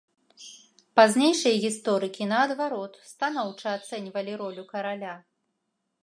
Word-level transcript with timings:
Пазнейшыя 0.99 1.55
гісторыкі, 1.65 2.23
наадварот, 2.31 2.93
станоўча 3.11 3.67
ацэньвалі 3.79 4.33
ролю 4.43 4.63
караля. 4.71 5.13